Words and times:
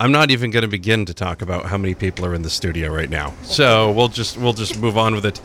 I'm 0.00 0.12
not 0.12 0.30
even 0.30 0.50
going 0.50 0.62
to 0.62 0.68
begin 0.68 1.04
to 1.04 1.14
talk 1.14 1.42
about 1.42 1.66
how 1.66 1.76
many 1.76 1.94
people 1.94 2.24
are 2.24 2.34
in 2.34 2.40
the 2.40 2.48
studio 2.48 2.88
right 2.88 3.10
now. 3.10 3.34
So 3.42 3.92
we'll 3.92 4.08
just 4.08 4.38
we'll 4.38 4.54
just 4.54 4.80
move 4.80 4.96
on 4.96 5.14
with 5.14 5.26
it. 5.26 5.42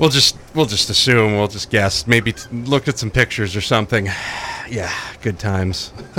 We'll 0.00 0.10
just 0.10 0.36
we'll 0.56 0.66
just 0.66 0.90
assume 0.90 1.36
we'll 1.36 1.46
just 1.46 1.70
guess. 1.70 2.08
Maybe 2.08 2.32
t- 2.32 2.48
look 2.50 2.88
at 2.88 2.98
some 2.98 3.12
pictures 3.12 3.54
or 3.56 3.62
something. 3.62 4.08
Yeah, 4.70 4.92
good 5.22 5.38
times. 5.38 5.94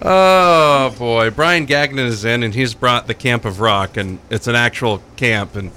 oh 0.00 0.94
boy, 0.96 1.30
Brian 1.30 1.64
Gagnon 1.64 2.06
is 2.06 2.24
in, 2.24 2.44
and 2.44 2.54
he's 2.54 2.72
brought 2.72 3.08
the 3.08 3.14
Camp 3.14 3.44
of 3.44 3.58
Rock, 3.58 3.96
and 3.96 4.20
it's 4.30 4.46
an 4.46 4.54
actual 4.54 5.02
camp, 5.16 5.56
and 5.56 5.72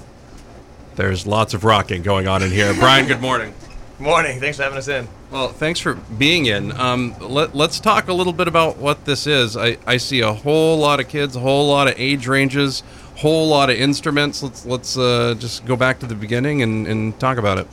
there's 0.94 1.26
lots 1.26 1.54
of 1.54 1.64
rocking 1.64 2.02
going 2.02 2.28
on 2.28 2.40
in 2.44 2.52
here. 2.52 2.72
Brian, 2.74 3.08
good 3.08 3.20
morning. 3.20 3.52
Morning. 3.98 4.40
Thanks 4.40 4.58
for 4.58 4.64
having 4.64 4.76
us 4.76 4.88
in. 4.88 5.08
Well, 5.30 5.48
thanks 5.48 5.80
for 5.80 5.94
being 5.94 6.46
in. 6.46 6.70
Um, 6.72 7.14
let, 7.18 7.54
let's 7.54 7.80
talk 7.80 8.08
a 8.08 8.12
little 8.12 8.34
bit 8.34 8.46
about 8.46 8.76
what 8.76 9.06
this 9.06 9.26
is. 9.26 9.56
I, 9.56 9.78
I 9.86 9.96
see 9.96 10.20
a 10.20 10.32
whole 10.32 10.76
lot 10.76 11.00
of 11.00 11.08
kids, 11.08 11.34
a 11.34 11.40
whole 11.40 11.66
lot 11.68 11.88
of 11.88 11.94
age 11.96 12.26
ranges, 12.26 12.82
whole 13.16 13.48
lot 13.48 13.70
of 13.70 13.76
instruments. 13.76 14.42
Let's 14.42 14.66
let's 14.66 14.98
uh, 14.98 15.34
just 15.38 15.64
go 15.64 15.76
back 15.76 15.98
to 16.00 16.06
the 16.06 16.14
beginning 16.14 16.62
and, 16.62 16.86
and 16.86 17.18
talk 17.18 17.38
about 17.38 17.58
it. 17.58 17.66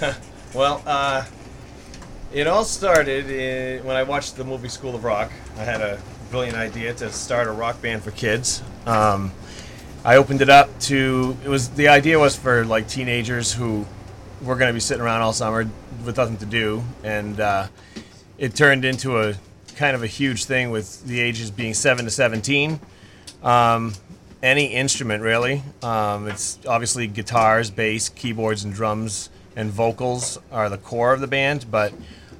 Well, 0.54 0.82
uh, 0.86 1.26
it 2.32 2.46
all 2.46 2.64
started 2.64 3.28
in, 3.28 3.84
when 3.84 3.94
I 3.94 4.04
watched 4.04 4.38
the 4.38 4.44
movie 4.44 4.70
School 4.70 4.94
of 4.94 5.04
Rock. 5.04 5.30
I 5.58 5.64
had 5.64 5.82
a 5.82 6.00
brilliant 6.30 6.56
idea 6.56 6.94
to 6.94 7.12
start 7.12 7.46
a 7.46 7.50
rock 7.50 7.82
band 7.82 8.02
for 8.02 8.10
kids. 8.10 8.62
Um, 8.86 9.32
I 10.02 10.16
opened 10.16 10.40
it 10.40 10.48
up 10.48 10.80
to 10.82 11.36
it 11.44 11.50
was 11.50 11.68
the 11.70 11.88
idea 11.88 12.18
was 12.18 12.36
for 12.36 12.64
like 12.64 12.88
teenagers 12.88 13.52
who 13.52 13.84
were 14.42 14.56
going 14.56 14.68
to 14.68 14.74
be 14.74 14.80
sitting 14.80 15.02
around 15.02 15.22
all 15.22 15.32
summer 15.32 15.68
with 16.04 16.16
nothing 16.16 16.36
to 16.38 16.46
do, 16.46 16.82
and 17.02 17.40
uh, 17.40 17.68
it 18.38 18.54
turned 18.54 18.84
into 18.84 19.20
a 19.20 19.34
kind 19.76 19.94
of 19.94 20.02
a 20.02 20.06
huge 20.06 20.44
thing 20.44 20.70
with 20.70 21.04
the 21.06 21.20
ages 21.20 21.50
being 21.50 21.74
seven 21.74 22.04
to 22.04 22.10
seventeen. 22.10 22.80
Um, 23.42 23.94
any 24.42 24.66
instrument 24.66 25.22
really. 25.22 25.62
Um, 25.82 26.28
it's 26.28 26.58
obviously 26.66 27.06
guitars, 27.06 27.70
bass, 27.70 28.08
keyboards, 28.08 28.64
and 28.64 28.72
drums, 28.72 29.30
and 29.56 29.70
vocals 29.70 30.38
are 30.52 30.68
the 30.68 30.78
core 30.78 31.12
of 31.12 31.20
the 31.20 31.26
band. 31.26 31.66
But 31.70 31.92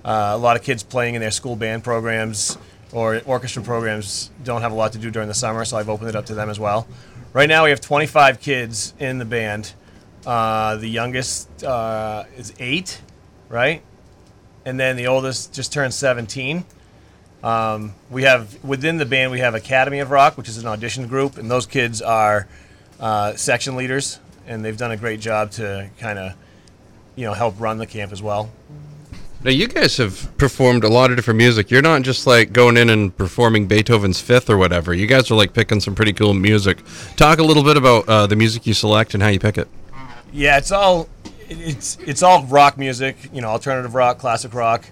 uh, 0.05 0.33
a 0.35 0.39
lot 0.39 0.57
of 0.57 0.63
kids 0.63 0.83
playing 0.83 1.15
in 1.15 1.21
their 1.21 1.31
school 1.31 1.57
band 1.57 1.83
programs 1.83 2.59
or 2.93 3.21
orchestra 3.27 3.63
programs 3.63 4.31
don't 4.45 4.63
have 4.63 4.73
a 4.73 4.75
lot 4.75 4.93
to 4.93 4.99
do 4.99 5.11
during 5.11 5.29
the 5.29 5.35
summer, 5.35 5.65
so 5.65 5.77
I've 5.77 5.89
opened 5.89 6.11
it 6.11 6.17
up 6.17 6.27
to 6.27 6.35
them 6.35 6.49
as 6.49 6.61
well. 6.61 6.87
Right 7.33 7.49
now 7.49 7.65
we 7.65 7.71
have 7.71 7.81
25 7.81 8.41
kids 8.41 8.95
in 8.99 9.19
the 9.19 9.25
band. 9.25 9.73
Uh, 10.27 10.77
the 10.77 10.89
youngest 10.89 11.63
uh, 11.63 12.25
is 12.37 12.53
eight, 12.59 13.01
right? 13.49 13.81
And 14.65 14.79
then 14.79 14.97
the 14.97 15.07
oldest 15.07 15.55
just 15.55 15.73
turned 15.73 15.95
17. 15.95 16.65
Um, 17.45 17.95
we 18.11 18.25
have 18.25 18.63
within 18.65 18.97
the 18.97 19.07
band 19.07 19.31
we 19.31 19.39
have 19.39 19.55
Academy 19.55 20.01
of 20.01 20.11
Rock, 20.11 20.37
which 20.37 20.49
is 20.49 20.59
an 20.59 20.67
audition 20.67 21.07
group, 21.07 21.39
and 21.39 21.49
those 21.49 21.65
kids 21.65 22.03
are 22.03 22.49
uh, 22.99 23.35
section 23.37 23.77
leaders, 23.77 24.19
and 24.49 24.65
they've 24.65 24.77
done 24.77 24.91
a 24.91 24.97
great 24.97 25.21
job 25.21 25.53
to 25.53 25.91
kind 26.01 26.19
of, 26.19 26.33
you 27.15 27.25
know, 27.25 27.33
help 27.33 27.61
run 27.61 27.79
the 27.79 27.87
camp 27.87 28.11
as 28.11 28.21
well. 28.21 28.51
Now, 29.45 29.53
you 29.53 29.69
guys 29.69 29.97
have 29.99 30.37
performed 30.39 30.83
a 30.83 30.89
lot 30.89 31.11
of 31.11 31.17
different 31.17 31.39
music. 31.39 31.71
You're 31.71 31.83
not 31.83 32.03
just 32.03 32.27
like 32.27 32.53
going 32.53 32.77
in 32.77 32.91
and 32.91 33.17
performing 33.17 33.69
Beethoven's 33.69 34.21
Fifth 34.21 34.51
or 34.51 34.57
whatever. 34.57 34.93
You 34.93 35.07
guys 35.07 35.31
are 35.31 35.37
like 35.37 35.53
picking 35.53 35.79
some 35.79 35.95
pretty 35.95 36.15
cool 36.15 36.35
music. 36.35 36.79
Talk 37.15 37.39
a 37.39 37.45
little 37.45 37.63
bit 37.63 37.77
about 37.77 38.09
uh, 38.09 38.27
the 38.27 38.35
music 38.35 38.67
you 38.67 38.75
select 38.75 39.15
and 39.15 39.23
how 39.23 39.29
you 39.29 39.39
pick 39.39 39.57
it. 39.57 39.69
Yeah, 40.37 40.59
it's 40.59 40.71
all 40.71 41.09
it's 41.49 41.97
it's 42.05 42.23
all 42.23 42.45
rock 42.45 42.77
music, 42.77 43.17
you 43.33 43.41
know, 43.41 43.49
alternative 43.49 43.95
rock, 43.95 44.19
classic 44.19 44.53
rock, 44.53 44.85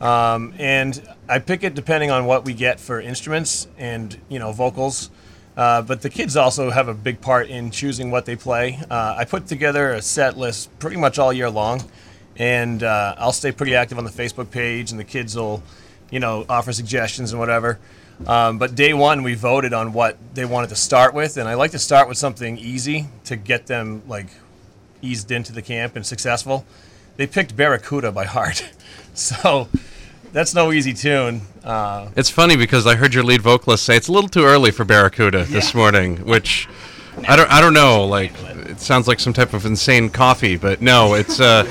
um, 0.00 0.54
and 0.56 1.02
I 1.28 1.40
pick 1.40 1.64
it 1.64 1.74
depending 1.74 2.12
on 2.12 2.26
what 2.26 2.44
we 2.44 2.54
get 2.54 2.78
for 2.78 3.00
instruments 3.00 3.66
and 3.76 4.16
you 4.28 4.38
know 4.38 4.52
vocals. 4.52 5.10
Uh, 5.56 5.82
but 5.82 6.00
the 6.00 6.10
kids 6.10 6.36
also 6.36 6.70
have 6.70 6.86
a 6.86 6.94
big 6.94 7.20
part 7.20 7.48
in 7.48 7.72
choosing 7.72 8.12
what 8.12 8.24
they 8.24 8.36
play. 8.36 8.78
Uh, 8.88 9.16
I 9.18 9.24
put 9.24 9.48
together 9.48 9.94
a 9.94 10.00
set 10.00 10.38
list 10.38 10.70
pretty 10.78 10.96
much 10.96 11.18
all 11.18 11.32
year 11.32 11.50
long, 11.50 11.82
and 12.36 12.80
uh, 12.84 13.16
I'll 13.18 13.32
stay 13.32 13.50
pretty 13.50 13.74
active 13.74 13.98
on 13.98 14.04
the 14.04 14.12
Facebook 14.12 14.52
page, 14.52 14.92
and 14.92 15.00
the 15.00 15.04
kids 15.04 15.34
will, 15.34 15.60
you 16.12 16.20
know, 16.20 16.46
offer 16.48 16.72
suggestions 16.72 17.32
and 17.32 17.40
whatever. 17.40 17.80
Um, 18.28 18.58
but 18.58 18.76
day 18.76 18.94
one, 18.94 19.24
we 19.24 19.34
voted 19.34 19.72
on 19.72 19.92
what 19.92 20.18
they 20.34 20.44
wanted 20.44 20.68
to 20.68 20.76
start 20.76 21.14
with, 21.14 21.36
and 21.36 21.48
I 21.48 21.54
like 21.54 21.72
to 21.72 21.80
start 21.80 22.06
with 22.06 22.16
something 22.16 22.58
easy 22.58 23.08
to 23.24 23.34
get 23.34 23.66
them 23.66 24.04
like 24.06 24.28
eased 25.04 25.30
into 25.30 25.52
the 25.52 25.62
camp 25.62 25.96
and 25.96 26.04
successful. 26.06 26.64
They 27.16 27.26
picked 27.26 27.56
Barracuda 27.56 28.10
by 28.10 28.24
heart, 28.24 28.64
so 29.14 29.68
that's 30.32 30.54
no 30.54 30.72
easy 30.72 30.92
tune. 30.94 31.42
Uh, 31.62 32.08
It's 32.16 32.30
funny 32.30 32.56
because 32.56 32.86
I 32.86 32.96
heard 32.96 33.14
your 33.14 33.22
lead 33.24 33.42
vocalist 33.42 33.84
say 33.84 33.96
it's 33.96 34.08
a 34.08 34.12
little 34.12 34.28
too 34.30 34.44
early 34.44 34.70
for 34.70 34.84
Barracuda 34.84 35.44
this 35.44 35.74
morning, 35.74 36.16
which 36.26 36.68
I 37.28 37.36
don't 37.36 37.50
I 37.50 37.60
don't 37.60 37.74
know. 37.74 38.04
Like 38.04 38.32
it 38.68 38.80
sounds 38.80 39.06
like 39.06 39.20
some 39.20 39.32
type 39.32 39.52
of 39.52 39.64
insane 39.66 40.08
coffee, 40.10 40.56
but 40.56 40.80
no, 40.82 41.14
it's 41.14 41.38
uh, 41.38 41.62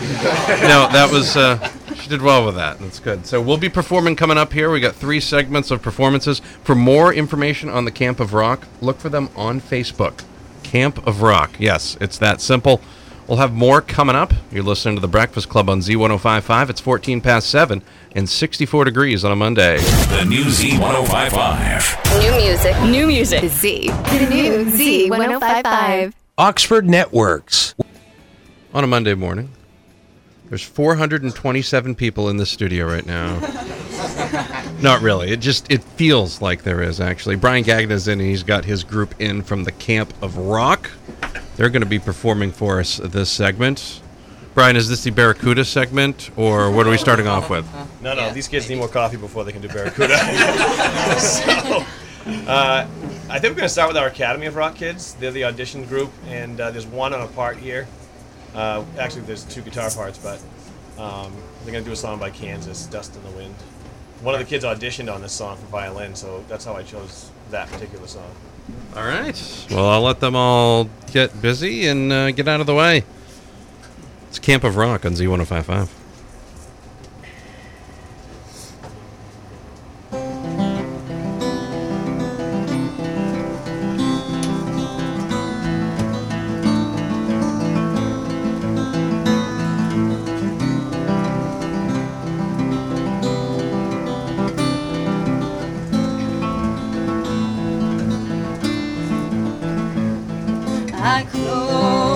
no 0.63 0.87
that 0.93 1.09
was 1.11 1.35
uh, 1.35 1.57
she 1.95 2.07
did 2.07 2.21
well 2.21 2.45
with 2.45 2.55
that. 2.55 2.79
That's 2.79 2.99
good. 2.99 3.25
So 3.25 3.41
we'll 3.41 3.57
be 3.57 3.69
performing 3.69 4.15
coming 4.15 4.37
up 4.37 4.53
here. 4.53 4.71
We 4.71 4.79
got 4.79 4.95
three 4.95 5.19
segments 5.19 5.69
of 5.71 5.81
performances. 5.81 6.39
For 6.63 6.75
more 6.75 7.13
information 7.13 7.67
on 7.69 7.83
the 7.83 7.91
Camp 7.91 8.21
of 8.21 8.33
Rock, 8.33 8.65
look 8.79 8.99
for 8.99 9.09
them 9.09 9.29
on 9.35 9.59
Facebook. 9.59 10.23
Camp 10.63 11.05
of 11.05 11.21
Rock. 11.21 11.51
Yes, 11.59 11.97
it's 11.99 12.17
that 12.19 12.39
simple. 12.39 12.79
We'll 13.33 13.41
have 13.41 13.55
more 13.55 13.81
coming 13.81 14.15
up. 14.15 14.31
You're 14.51 14.61
listening 14.61 14.93
to 14.93 15.01
the 15.01 15.07
Breakfast 15.07 15.49
Club 15.49 15.67
on 15.67 15.79
Z1055. 15.79 16.69
It's 16.69 16.79
14 16.79 17.19
past 17.19 17.49
7 17.49 17.81
and 18.11 18.29
64 18.29 18.85
degrees 18.85 19.25
on 19.25 19.31
a 19.31 19.35
Monday. 19.35 19.77
The 19.77 20.23
new 20.23 20.43
Z1055. 20.43 22.21
New 22.21 22.31
music. 22.31 22.79
New 22.83 23.07
music. 23.07 23.49
Z. 23.49 23.87
The 23.87 24.27
new 24.29 24.65
Z1055. 24.65 26.13
Oxford 26.37 26.87
Networks. 26.87 27.73
On 28.71 28.83
a 28.83 28.87
Monday 28.87 29.15
morning. 29.15 29.49
There's 30.49 30.61
427 30.61 31.95
people 31.95 32.29
in 32.29 32.37
the 32.37 32.45
studio 32.45 32.85
right 32.85 33.07
now. 33.07 33.39
Not 34.79 35.01
really. 35.01 35.31
It 35.31 35.39
just 35.39 35.71
it 35.71 35.83
feels 35.83 36.39
like 36.39 36.61
there 36.61 36.83
is 36.83 37.01
actually. 37.01 37.37
Brian 37.37 37.63
Gagnon's 37.63 38.07
in 38.07 38.19
and 38.19 38.29
he's 38.29 38.43
got 38.43 38.63
his 38.63 38.83
group 38.83 39.19
in 39.19 39.41
from 39.41 39.63
the 39.63 39.71
Camp 39.71 40.13
of 40.21 40.37
Rock. 40.37 40.91
They're 41.55 41.69
going 41.69 41.81
to 41.81 41.87
be 41.87 41.99
performing 41.99 42.51
for 42.51 42.79
us 42.79 42.97
this 42.97 43.29
segment. 43.29 44.01
Brian, 44.53 44.75
is 44.75 44.87
this 44.87 45.03
the 45.03 45.11
Barracuda 45.11 45.65
segment 45.65 46.29
or 46.35 46.71
what 46.71 46.85
are 46.85 46.89
we 46.89 46.97
starting 46.97 47.27
off 47.27 47.49
with? 47.49 47.67
no, 48.01 48.13
no, 48.13 48.31
these 48.33 48.47
kids 48.47 48.69
need 48.69 48.77
more 48.77 48.87
coffee 48.87 49.17
before 49.17 49.43
they 49.43 49.51
can 49.51 49.61
do 49.61 49.67
Barracuda. 49.67 50.17
so, 51.19 51.85
uh, 52.47 52.87
I 53.29 53.39
think 53.39 53.51
we're 53.51 53.57
going 53.57 53.63
to 53.63 53.69
start 53.69 53.87
with 53.87 53.97
our 53.97 54.07
Academy 54.07 54.45
of 54.45 54.55
Rock 54.55 54.75
kids. 54.75 55.15
They're 55.15 55.31
the 55.31 55.45
audition 55.45 55.85
group, 55.85 56.11
and 56.27 56.59
uh, 56.59 56.71
there's 56.71 56.85
one 56.85 57.13
on 57.13 57.21
a 57.21 57.27
part 57.27 57.57
here. 57.57 57.87
Uh, 58.53 58.83
actually, 58.99 59.21
there's 59.21 59.43
two 59.43 59.61
guitar 59.61 59.89
parts, 59.89 60.19
but 60.19 60.39
um, 61.01 61.33
they're 61.63 61.71
going 61.71 61.83
to 61.83 61.89
do 61.89 61.93
a 61.93 61.95
song 61.95 62.19
by 62.19 62.29
Kansas, 62.29 62.85
Dust 62.85 63.15
in 63.15 63.23
the 63.23 63.31
Wind. 63.31 63.55
One 64.21 64.35
of 64.35 64.39
the 64.39 64.45
kids 64.45 64.63
auditioned 64.63 65.13
on 65.13 65.21
this 65.21 65.33
song 65.33 65.57
for 65.57 65.65
violin, 65.65 66.15
so 66.15 66.43
that's 66.47 66.63
how 66.63 66.75
I 66.75 66.83
chose 66.83 67.31
that 67.49 67.69
particular 67.69 68.07
song. 68.07 68.29
All 68.95 69.03
right. 69.03 69.67
Well, 69.71 69.87
I'll 69.89 70.01
let 70.01 70.19
them 70.19 70.35
all 70.35 70.89
get 71.11 71.41
busy 71.41 71.87
and 71.87 72.11
uh, 72.11 72.31
get 72.31 72.47
out 72.47 72.61
of 72.61 72.67
the 72.67 72.75
way. 72.75 73.03
It's 74.29 74.39
Camp 74.39 74.63
of 74.63 74.75
Rock 74.75 75.05
on 75.05 75.13
Z1055. 75.13 75.89
I 101.05 101.25
close 101.25 102.12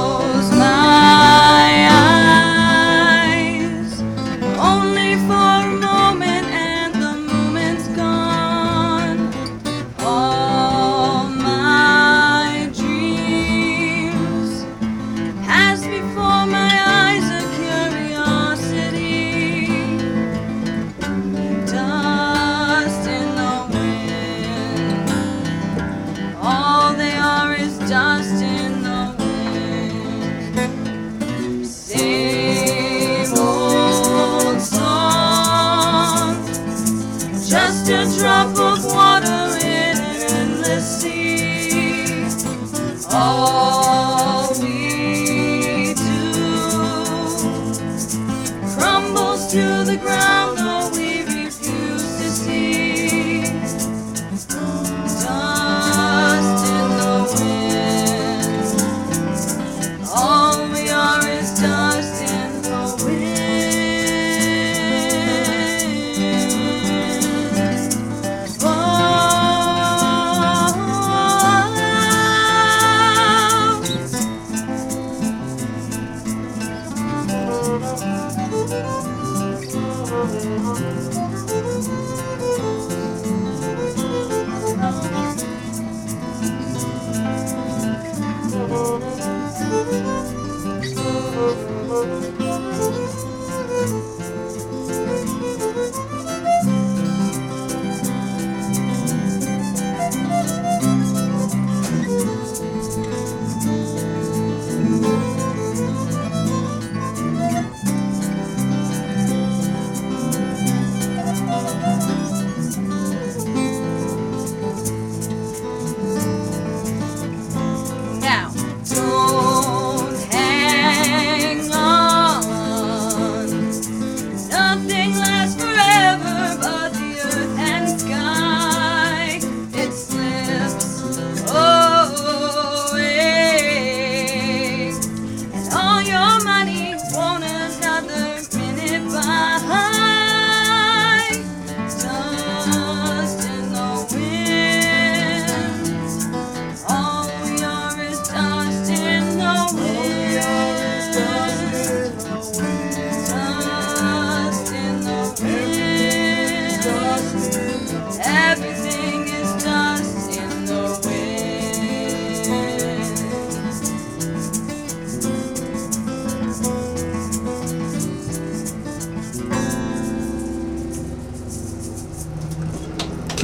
Now, 80.57 80.97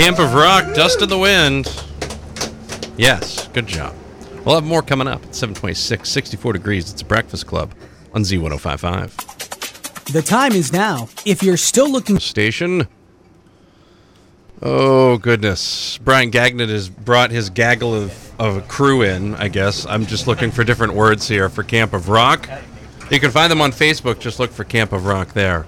Camp 0.03 0.19
of 0.19 0.33
Rock, 0.33 0.75
Dust 0.75 1.01
in 1.01 1.07
the 1.07 1.17
Wind. 1.17 1.73
Yes, 2.97 3.47
good 3.53 3.67
job. 3.67 3.95
We'll 4.43 4.55
have 4.55 4.65
more 4.65 4.81
coming 4.81 5.07
up 5.07 5.23
at 5.23 5.33
726, 5.33 6.09
64 6.09 6.51
degrees. 6.51 6.91
It's 6.91 7.01
a 7.01 7.05
Breakfast 7.05 7.47
Club 7.47 7.73
on 8.13 8.23
Z1055. 8.23 10.11
The 10.11 10.21
time 10.21 10.51
is 10.51 10.73
now. 10.73 11.07
If 11.25 11.41
you're 11.41 11.55
still 11.55 11.89
looking 11.89 12.19
Station. 12.19 12.89
Oh, 14.61 15.19
goodness. 15.19 15.97
Brian 15.99 16.31
Gagnon 16.31 16.67
has 16.67 16.89
brought 16.89 17.31
his 17.31 17.49
gaggle 17.49 17.95
of, 17.95 18.41
of 18.41 18.57
a 18.57 18.61
crew 18.61 19.03
in, 19.03 19.35
I 19.35 19.47
guess. 19.47 19.85
I'm 19.85 20.05
just 20.05 20.27
looking 20.27 20.51
for 20.51 20.65
different 20.65 20.95
words 20.95 21.29
here 21.29 21.47
for 21.47 21.63
Camp 21.63 21.93
of 21.93 22.09
Rock. 22.09 22.49
You 23.09 23.21
can 23.21 23.31
find 23.31 23.49
them 23.49 23.61
on 23.61 23.71
Facebook. 23.71 24.19
Just 24.19 24.37
look 24.37 24.51
for 24.51 24.65
Camp 24.65 24.91
of 24.91 25.05
Rock 25.05 25.31
there. 25.31 25.65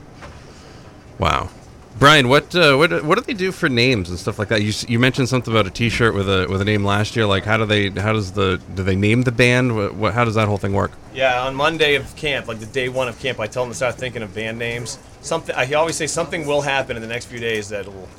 Wow. 1.20 1.52
Brian, 1.98 2.28
what 2.28 2.54
uh, 2.54 2.76
what 2.76 3.06
what 3.06 3.18
do 3.18 3.22
they 3.22 3.34
do 3.34 3.54
for 3.54 3.70
names 3.70 4.10
and 4.10 4.20
stuff 4.20 4.38
like 4.38 4.50
that? 4.50 4.62
You 4.62 4.74
you 4.90 5.00
mentioned 5.00 5.30
something 5.30 5.54
about 5.54 5.66
a 5.66 5.70
T-shirt 5.70 6.14
with 6.14 6.28
a 6.28 6.46
with 6.50 6.60
a 6.60 6.66
name 6.66 6.84
last 6.84 7.16
year. 7.16 7.26
Like, 7.26 7.46
how 7.46 7.56
do 7.56 7.66
they 7.66 7.90
how 7.90 8.12
does 8.12 8.34
the 8.34 8.62
do 8.76 8.84
they 8.84 8.98
name 8.98 9.22
the 9.22 9.32
band? 9.32 9.74
What, 9.78 9.96
what 9.96 10.14
how 10.14 10.26
does 10.26 10.36
that 10.36 10.50
whole 10.50 10.58
thing 10.58 10.74
work? 10.74 10.92
Yeah, 11.14 11.44
on 11.44 11.56
Monday 11.56 11.96
of 11.96 12.14
camp, 12.18 12.50
like 12.50 12.60
the 12.60 12.66
day 12.66 12.90
one 12.90 13.08
of 13.08 13.18
camp, 13.20 13.40
I 13.40 13.48
tell 13.48 13.64
them 13.64 13.72
to 13.72 13.76
start 13.76 13.96
thinking 13.96 14.24
of 14.24 14.36
band 14.36 14.60
names. 14.60 15.00
Something 15.22 15.56
I 15.56 15.72
always 15.74 15.96
say 15.96 16.06
something 16.06 16.46
will 16.46 16.62
happen 16.62 16.98
in 16.98 17.02
the 17.02 17.08
next 17.08 17.26
few 17.28 17.40
days 17.40 17.70
that 17.70 17.88
will 17.88 18.10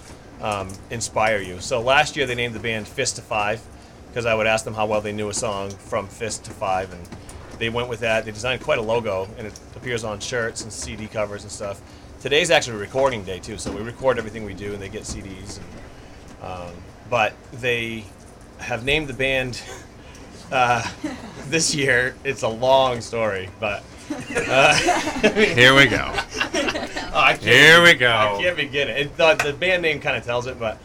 um, 0.40 0.70
inspire 0.88 1.42
you. 1.42 1.60
So 1.60 1.82
last 1.82 2.16
year 2.16 2.24
they 2.24 2.34
named 2.34 2.54
the 2.54 2.60
band 2.60 2.88
Fist 2.88 3.16
to 3.16 3.22
Five 3.22 3.60
because 4.08 4.24
I 4.24 4.34
would 4.34 4.46
ask 4.46 4.64
them 4.64 4.72
how 4.72 4.86
well 4.86 5.02
they 5.02 5.12
knew 5.12 5.28
a 5.28 5.34
song 5.34 5.68
from 5.68 6.08
Fist 6.08 6.46
to 6.46 6.50
Five, 6.50 6.90
and 6.94 7.06
they 7.58 7.68
went 7.68 7.90
with 7.90 8.00
that. 8.00 8.24
They 8.24 8.30
designed 8.30 8.62
quite 8.62 8.78
a 8.78 8.82
logo, 8.82 9.28
and 9.36 9.46
it 9.46 9.60
appears 9.76 10.02
on 10.02 10.18
shirts 10.18 10.62
and 10.62 10.72
CD 10.72 11.08
covers 11.08 11.42
and 11.42 11.52
stuff. 11.52 11.82
Today's 12.26 12.50
actually 12.50 12.78
recording 12.78 13.22
day 13.22 13.38
too, 13.38 13.56
so 13.56 13.70
we 13.70 13.80
record 13.82 14.18
everything 14.18 14.44
we 14.44 14.52
do, 14.52 14.72
and 14.72 14.82
they 14.82 14.88
get 14.88 15.02
CDs. 15.02 15.60
And, 16.42 16.50
um, 16.50 16.74
but 17.08 17.34
they 17.52 18.02
have 18.58 18.84
named 18.84 19.06
the 19.06 19.14
band 19.14 19.62
uh, 20.50 20.84
this 21.46 21.72
year. 21.72 22.16
It's 22.24 22.42
a 22.42 22.48
long 22.48 23.00
story, 23.00 23.48
but 23.60 23.84
uh, 24.48 24.74
Here 25.34 25.72
we 25.72 25.86
go. 25.86 26.12
Oh, 27.14 27.36
Here 27.40 27.80
we 27.80 27.94
go. 27.94 28.10
I 28.10 28.42
can't 28.42 28.56
begin 28.56 28.88
it. 28.88 28.96
it 29.02 29.16
the, 29.16 29.34
the 29.36 29.52
band 29.52 29.82
name 29.82 30.00
kind 30.00 30.16
of 30.16 30.24
tells 30.24 30.48
it, 30.48 30.58
but 30.58 30.80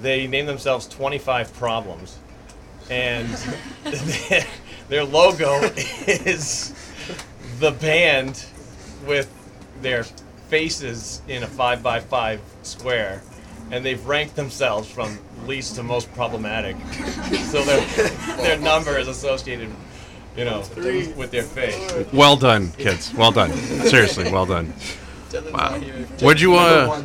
they 0.00 0.26
name 0.26 0.46
themselves 0.46 0.88
25 0.88 1.52
Problems, 1.52 2.18
and 2.88 3.28
their, 3.84 4.46
their 4.88 5.04
logo 5.04 5.60
is 6.06 6.72
the 7.58 7.72
band 7.72 8.46
with 9.06 9.30
their 9.82 10.06
faces 10.48 11.22
in 11.28 11.42
a 11.42 11.46
five 11.46 11.82
by 11.82 12.00
five 12.00 12.40
square, 12.62 13.22
and 13.70 13.84
they've 13.84 14.04
ranked 14.06 14.34
themselves 14.36 14.88
from 14.90 15.18
least 15.46 15.76
to 15.76 15.82
most 15.82 16.12
problematic. 16.14 16.76
so 17.50 17.62
their 17.62 17.80
their 18.38 18.58
number 18.58 18.98
is 18.98 19.08
associated, 19.08 19.70
you 20.36 20.44
know, 20.44 20.60
with 21.16 21.30
their 21.30 21.42
face. 21.42 22.06
Well 22.12 22.36
done, 22.36 22.72
kids. 22.72 23.12
Well 23.14 23.32
done. 23.32 23.52
Seriously, 23.52 24.30
well 24.32 24.46
done. 24.46 24.72
Wow. 25.52 25.80
Would 26.22 26.40
you 26.40 26.54
uh 26.54 27.04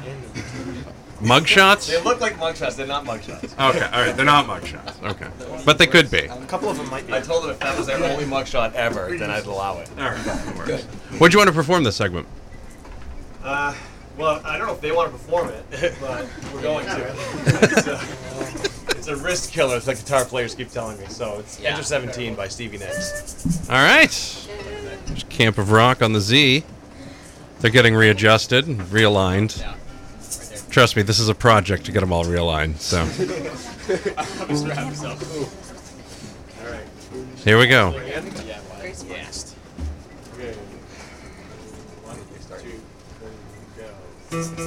mugshots? 1.19 1.87
They 1.89 2.01
look 2.01 2.21
like 2.21 2.35
mugshots. 2.37 2.75
They're 2.77 2.87
not 2.87 3.05
mugshots. 3.05 3.43
Okay, 3.53 3.85
all 3.85 4.05
right. 4.05 4.15
They're 4.15 4.25
not 4.25 4.45
mugshots. 4.45 5.01
Okay, 5.03 5.27
but 5.65 5.77
they 5.77 5.87
could 5.87 6.09
be. 6.09 6.19
A 6.19 6.45
couple 6.45 6.69
of 6.69 6.77
them 6.77 6.89
might 6.89 7.05
be. 7.07 7.13
I 7.13 7.19
told 7.19 7.43
them 7.43 7.51
if 7.51 7.59
that 7.59 7.77
was 7.77 7.87
their 7.87 8.01
only 8.03 8.23
mugshot 8.25 8.73
ever, 8.73 9.17
then 9.17 9.29
I'd 9.29 9.45
allow 9.45 9.79
it. 9.79 9.89
All 9.97 10.11
right. 10.11 10.65
Good. 10.65 10.85
Would 11.19 11.33
you 11.33 11.39
want 11.39 11.49
to 11.49 11.53
perform 11.53 11.83
this 11.83 11.95
segment? 11.97 12.27
Uh, 13.43 13.73
well, 14.17 14.41
I 14.45 14.57
don't 14.57 14.67
know 14.67 14.73
if 14.73 14.81
they 14.81 14.91
want 14.91 15.11
to 15.11 15.17
perform 15.17 15.49
it, 15.49 15.95
but 15.99 16.27
we're 16.53 16.61
going 16.61 16.85
to. 16.85 17.15
It's 17.45 17.87
a, 17.87 17.99
it's 18.97 19.07
a 19.07 19.15
wrist 19.17 19.51
killer, 19.51 19.75
as 19.75 19.85
the 19.85 19.95
guitar 19.95 20.23
players 20.25 20.55
keep 20.55 20.69
telling 20.69 20.99
me. 20.99 21.05
So 21.07 21.39
it's 21.39 21.61
Edge 21.63 21.79
of 21.79 21.85
17 21.85 22.35
by 22.35 22.47
Stevie 22.47 22.77
Nicks. 22.77 23.69
All 23.69 23.75
right. 23.75 24.11
There's 25.07 25.23
Camp 25.23 25.57
of 25.57 25.71
Rock 25.71 26.01
on 26.01 26.13
the 26.13 26.21
Z. 26.21 26.63
They're 27.59 27.71
getting 27.71 27.95
readjusted, 27.95 28.67
and 28.67 28.79
realigned. 28.81 29.61
Trust 30.69 30.95
me, 30.95 31.01
this 31.03 31.19
is 31.19 31.29
a 31.29 31.35
project 31.35 31.85
to 31.85 31.91
get 31.91 31.99
them 31.99 32.11
all 32.11 32.25
realigned. 32.25 32.79
So 32.79 33.05
here 37.43 37.59
we 37.59 37.67
go. 37.67 37.91
Yes. 39.07 39.55
Okay. 40.33 40.53
One, 42.03 42.15
two, 42.15 42.57
three, 42.57 42.79
go. 43.77 43.89
Just 44.33 44.57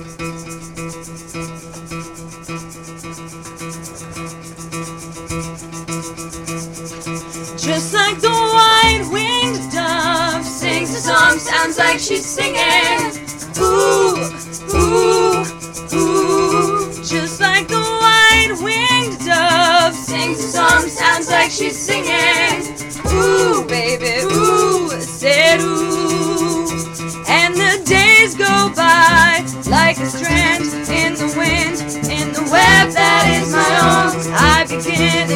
like 7.92 8.20
the 8.20 8.30
white-winged 8.30 9.72
dove 9.72 10.44
sings 10.44 10.90
a 10.90 11.00
song, 11.00 11.40
sounds 11.40 11.78
like 11.78 11.98
she's 11.98 12.24
singing. 12.24 12.55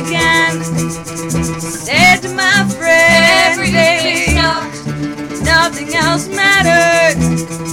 again. 0.07 0.63
Said 1.61 2.23
to 2.23 2.29
my 2.35 2.67
friend, 2.77 3.53
everything 3.53 4.17
stopped. 4.31 4.87
Nothing 5.45 5.95
else 5.95 6.29
mattered. 6.29 7.70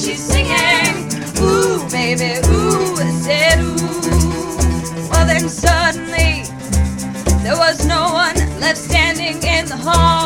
she's 0.00 0.22
singing. 0.22 1.12
Ooh, 1.40 1.88
baby, 1.90 2.40
ooh, 2.48 2.96
I 2.96 3.10
said 3.24 3.58
ooh. 3.60 5.08
Well, 5.10 5.26
then 5.26 5.48
suddenly 5.48 6.44
there 7.42 7.56
was 7.56 7.84
no 7.86 8.12
one 8.12 8.36
left 8.60 8.78
standing 8.78 9.42
in 9.42 9.66
the 9.66 9.76
hall. 9.76 10.19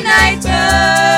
nighter. 0.00 1.11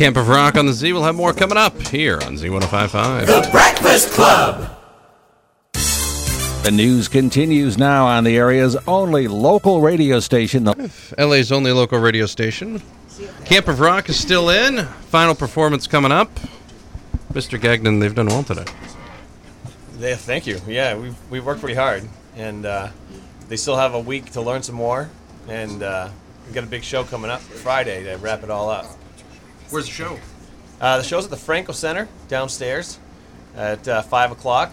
Camp 0.00 0.16
of 0.16 0.28
Rock 0.28 0.56
on 0.56 0.64
the 0.64 0.72
Z. 0.72 0.94
We'll 0.94 1.02
have 1.02 1.14
more 1.14 1.34
coming 1.34 1.58
up 1.58 1.78
here 1.88 2.14
on 2.14 2.36
Z1055. 2.36 3.26
The 3.26 3.50
Breakfast 3.50 4.08
Club. 4.12 4.74
The 5.74 6.70
news 6.72 7.06
continues 7.06 7.76
now 7.76 8.06
on 8.06 8.24
the 8.24 8.34
area's 8.38 8.76
only 8.88 9.28
local 9.28 9.82
radio 9.82 10.18
station. 10.18 10.64
The 10.64 10.90
LA's 11.18 11.52
only 11.52 11.72
local 11.72 11.98
radio 11.98 12.24
station. 12.24 12.80
Camp 13.44 13.68
of 13.68 13.78
Rock 13.78 14.08
is 14.08 14.18
still 14.18 14.48
in. 14.48 14.86
Final 14.86 15.34
performance 15.34 15.86
coming 15.86 16.12
up. 16.12 16.30
Mr. 17.34 17.60
Gagnon, 17.60 17.98
they've 17.98 18.14
done 18.14 18.28
well 18.28 18.42
today. 18.42 18.64
Yeah, 19.98 20.16
thank 20.16 20.46
you. 20.46 20.62
Yeah, 20.66 20.96
we've, 20.96 21.16
we've 21.30 21.44
worked 21.44 21.60
pretty 21.60 21.76
hard, 21.76 22.08
and 22.36 22.64
uh, 22.64 22.88
they 23.50 23.56
still 23.58 23.76
have 23.76 23.92
a 23.92 24.00
week 24.00 24.32
to 24.32 24.40
learn 24.40 24.62
some 24.62 24.76
more, 24.76 25.10
and 25.46 25.82
uh, 25.82 26.08
we've 26.46 26.54
got 26.54 26.64
a 26.64 26.68
big 26.68 26.84
show 26.84 27.04
coming 27.04 27.30
up 27.30 27.42
Friday 27.42 28.04
to 28.04 28.16
wrap 28.16 28.42
it 28.42 28.48
all 28.48 28.70
up. 28.70 28.86
Where's 29.70 29.86
the 29.86 29.92
show? 29.92 30.18
Uh, 30.80 30.98
the 30.98 31.04
show's 31.04 31.24
at 31.24 31.30
the 31.30 31.36
Franco 31.36 31.72
Center 31.72 32.08
downstairs 32.28 32.98
at 33.56 33.86
uh, 33.86 34.02
5 34.02 34.32
o'clock, 34.32 34.72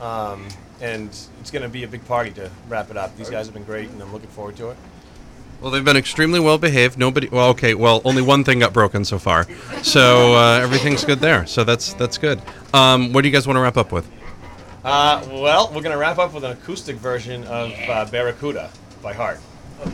um, 0.00 0.48
and 0.80 1.08
it's 1.40 1.50
going 1.50 1.62
to 1.62 1.68
be 1.68 1.84
a 1.84 1.88
big 1.88 2.04
party 2.06 2.30
to 2.32 2.50
wrap 2.68 2.90
it 2.90 2.96
up. 2.96 3.16
These 3.16 3.30
guys 3.30 3.46
have 3.46 3.54
been 3.54 3.64
great, 3.64 3.88
and 3.88 4.02
I'm 4.02 4.12
looking 4.12 4.30
forward 4.30 4.56
to 4.56 4.70
it. 4.70 4.76
Well, 5.60 5.70
they've 5.70 5.84
been 5.84 5.96
extremely 5.96 6.40
well 6.40 6.58
behaved. 6.58 6.98
Nobody. 6.98 7.28
Well, 7.28 7.48
okay. 7.50 7.74
Well, 7.74 8.02
only 8.04 8.20
one 8.20 8.44
thing 8.44 8.58
got 8.58 8.72
broken 8.74 9.04
so 9.04 9.18
far, 9.18 9.46
so 9.82 10.34
uh, 10.34 10.60
everything's 10.62 11.02
good 11.04 11.20
there. 11.20 11.46
So 11.46 11.64
that's 11.64 11.94
that's 11.94 12.18
good. 12.18 12.42
Um, 12.74 13.14
what 13.14 13.22
do 13.22 13.28
you 13.28 13.32
guys 13.32 13.46
want 13.46 13.56
to 13.56 13.62
wrap 13.62 13.78
up 13.78 13.90
with? 13.90 14.06
Uh, 14.84 15.26
well, 15.30 15.68
we're 15.68 15.80
going 15.80 15.92
to 15.92 15.96
wrap 15.96 16.18
up 16.18 16.34
with 16.34 16.44
an 16.44 16.52
acoustic 16.52 16.96
version 16.96 17.42
of 17.44 17.72
uh, 17.88 18.04
Barracuda 18.04 18.70
by 19.02 19.14
Heart. 19.14 19.40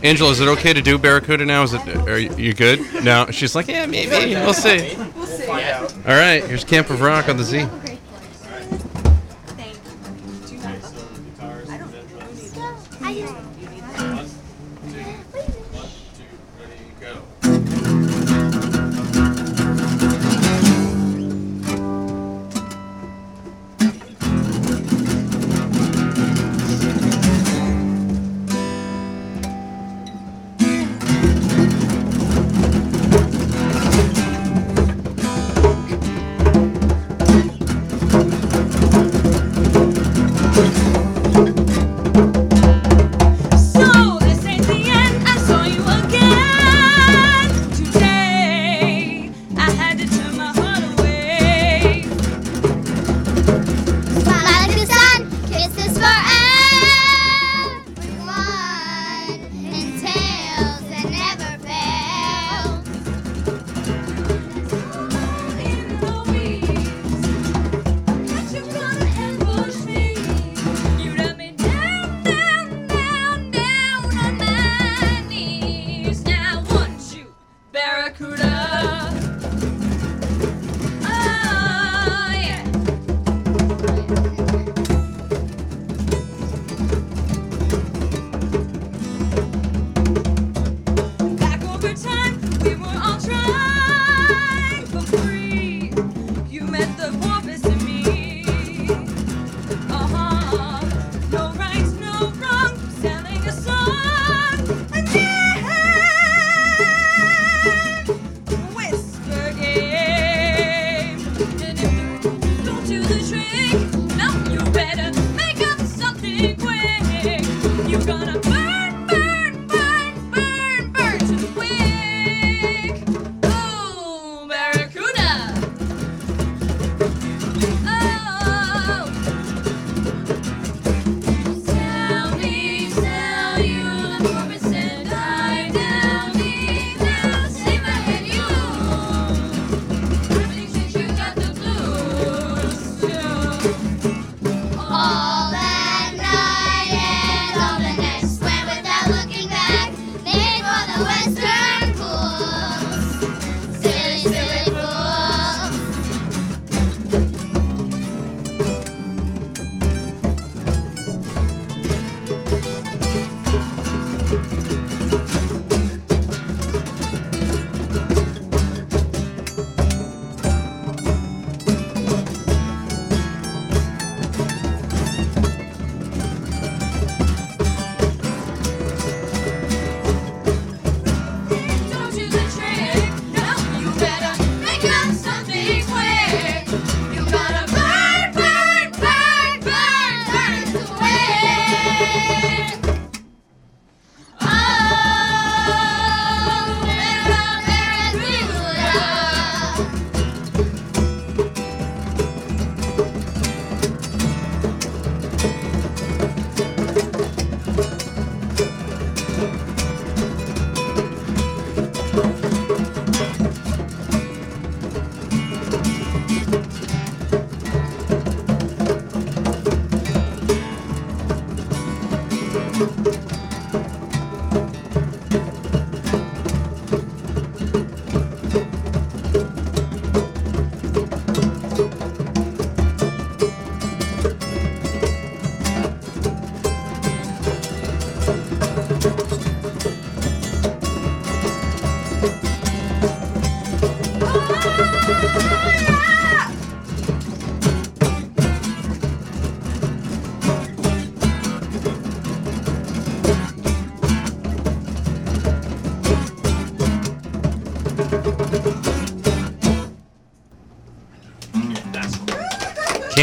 Angela, 0.03 0.31
is 0.31 0.41
it 0.41 0.49
okay 0.49 0.73
to 0.73 0.83
do 0.83 0.99
Barracuda 0.99 1.45
now? 1.45 1.63
Is 1.63 1.75
it? 1.75 1.87
Are 2.09 2.19
you 2.19 2.35
you 2.37 2.55
good? 2.55 2.81
No. 3.05 3.27
She's 3.31 3.55
like, 3.55 3.69
yeah, 3.69 3.87
maybe. 3.87 4.35
We'll 4.35 4.55
see. 4.55 4.97
We'll 5.15 5.51
out. 5.51 5.95
All 6.07 6.15
right. 6.15 6.45
Here's 6.45 6.65
Camp 6.65 6.91
of 6.91 7.01
Rock 7.01 7.29
on 7.29 7.37
the 7.37 7.45
Z. 7.45 7.67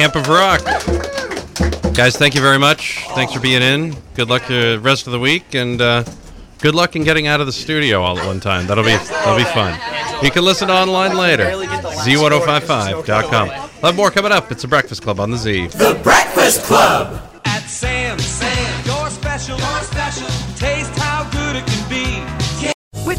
Camp 0.10 0.28
of 0.28 0.34
Rock. 0.34 0.64
Guys, 1.94 2.18
thank 2.18 2.34
you 2.34 2.42
very 2.42 2.58
much. 2.58 3.06
Thanks 3.10 3.32
for 3.32 3.40
being 3.40 3.62
in. 3.62 3.96
Good 4.16 4.28
luck 4.28 4.48
the 4.48 4.80
rest 4.82 5.06
of 5.06 5.12
the 5.12 5.20
week, 5.20 5.54
and 5.54 5.80
uh, 5.80 6.04
good 6.60 6.74
luck 6.74 6.96
in 6.96 7.04
getting 7.04 7.28
out 7.28 7.42
of 7.42 7.46
the 7.46 7.54
studio 7.54 8.02
all 8.02 8.18
at 8.18 8.26
one 8.26 8.40
time. 8.40 8.66
That'll 8.66 8.84
be 8.84 8.96
that'll 8.96 9.38
be 9.38 9.44
fun. 9.44 9.80
You 10.24 10.32
can 10.32 10.44
listen 10.44 10.72
online 10.72 11.16
later. 11.16 11.44
Z1055.com. 11.44 13.50
We'll 13.50 13.58
have 13.58 13.96
more 13.96 14.10
coming 14.10 14.32
up. 14.32 14.52
It's 14.52 14.64
the 14.64 14.68
Breakfast 14.68 15.04
Club 15.04 15.20
on 15.20 15.30
the 15.30 15.38
Z. 15.38 15.68
The 15.68 16.00
Breakfast 16.02 16.64
Club. 16.64 17.29